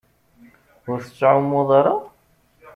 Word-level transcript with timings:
Ur 0.89 0.97
tettɛummuḍ 1.05 1.69
ara? 1.79 1.95